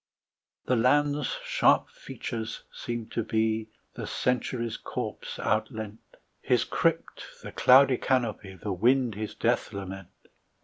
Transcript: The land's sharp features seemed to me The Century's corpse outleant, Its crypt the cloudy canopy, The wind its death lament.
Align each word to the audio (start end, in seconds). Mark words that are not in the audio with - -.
The 0.65 0.75
land's 0.75 1.37
sharp 1.45 1.91
features 1.91 2.63
seemed 2.73 3.11
to 3.11 3.23
me 3.31 3.67
The 3.93 4.07
Century's 4.07 4.75
corpse 4.75 5.37
outleant, 5.37 5.99
Its 6.41 6.63
crypt 6.63 7.23
the 7.43 7.51
cloudy 7.51 7.97
canopy, 7.97 8.55
The 8.55 8.73
wind 8.73 9.15
its 9.15 9.35
death 9.35 9.71
lament. 9.71 10.07